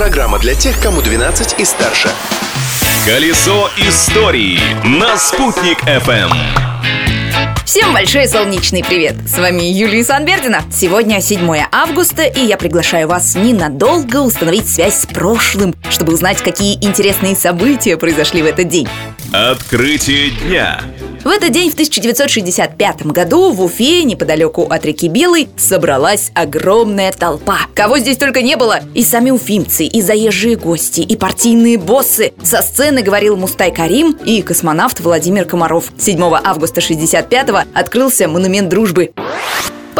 [0.00, 2.08] Программа для тех, кому 12 и старше.
[3.04, 6.30] Колесо истории на «Спутник FM.
[7.66, 9.16] Всем большой солнечный привет!
[9.28, 10.62] С вами Юлия Санбердина.
[10.72, 16.82] Сегодня 7 августа, и я приглашаю вас ненадолго установить связь с прошлым, чтобы узнать, какие
[16.82, 18.88] интересные события произошли в этот день.
[19.34, 20.80] Открытие дня.
[21.22, 27.58] В этот день в 1965 году в Уфе, неподалеку от реки Белой, собралась огромная толпа.
[27.74, 28.80] Кого здесь только не было.
[28.94, 32.32] И сами уфимцы, и заезжие гости, и партийные боссы.
[32.42, 35.92] Со сцены говорил Мустай Карим и космонавт Владимир Комаров.
[35.98, 39.12] 7 августа 65 открылся монумент дружбы.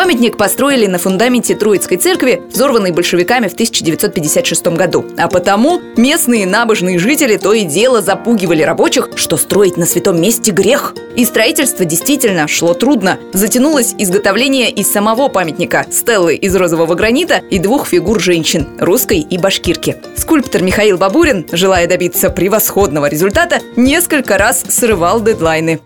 [0.01, 5.05] Памятник построили на фундаменте Троицкой церкви, взорванной большевиками в 1956 году.
[5.19, 10.53] А потому местные набожные жители то и дело запугивали рабочих, что строить на святом месте
[10.53, 10.95] грех.
[11.17, 13.19] И строительство действительно шло трудно.
[13.35, 19.37] Затянулось изготовление из самого памятника– стеллы из розового гранита и двух фигур женщин– русской и
[19.37, 19.97] башкирки.
[20.17, 25.79] Скульптор Михаил Бабурин, желая добиться превосходного результата, несколько раз срывал дедлайны.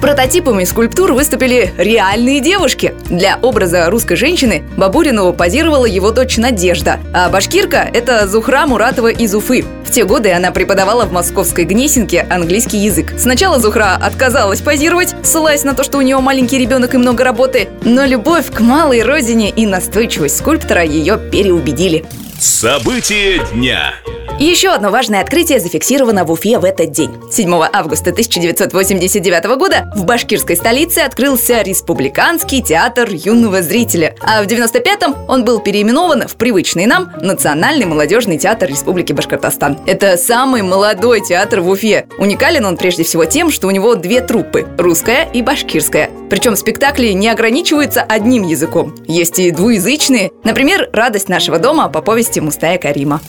[0.00, 2.94] Прототипами скульптур выступили реальные девушки.
[3.10, 9.34] Для образа русской женщины Бабурину позировала его дочь Надежда, а башкирка– это Зухра Муратова из
[9.34, 9.64] Уфы.
[9.84, 13.12] В те годы она преподавала в московской Гнесинке английский язык.
[13.18, 17.68] Сначала Зухра отказалась позировать, ссылаясь на то, что у нее маленький ребенок и много работы,
[17.82, 22.06] но любовь к малой родине и настойчивость скульптора ее переубедили.
[22.38, 23.92] Событие дня.
[24.40, 27.10] Еще одно важное открытие зафиксировано в Уфе в этот день.
[27.30, 35.14] 7 августа 1989 года в башкирской столице открылся Республиканский театр юного зрителя, а в 95-м
[35.28, 39.76] он был переименован в привычный нам Национальный молодежный театр Республики Башкортостан.
[39.84, 42.06] Это самый молодой театр в Уфе.
[42.16, 46.08] Уникален он прежде всего тем, что у него две труппы– русская и башкирская.
[46.30, 48.94] Причем спектакли не ограничиваются одним языком.
[49.06, 50.30] Есть и двуязычные.
[50.44, 53.20] Например, «Радость нашего дома» по повести Мустая Карима.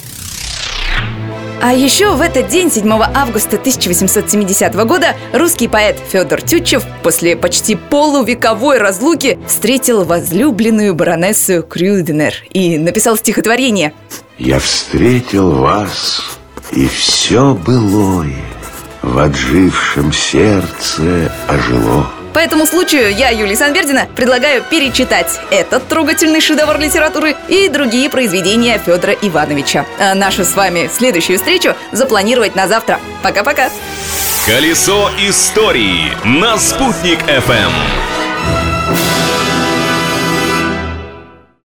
[1.64, 7.76] А еще в этот день, 7 августа 1870 года, русский поэт Федор Тютчев после почти
[7.76, 13.94] полувековой разлуки встретил возлюбленную баронессу Крюденер и написал стихотворение.
[14.40, 16.24] «Я встретил вас,
[16.72, 18.34] и все былое
[19.04, 22.21] в отжившем сердце ожило».
[22.34, 28.78] По этому случаю я, Юлия Санбердина, предлагаю перечитать этот трогательный шедевр литературы и другие произведения
[28.78, 29.86] Федора Ивановича.
[30.00, 33.00] А нашу с вами следующую встречу запланировать на завтра.
[33.22, 33.70] Пока-пока!
[34.46, 38.01] Колесо истории на «Спутник FM.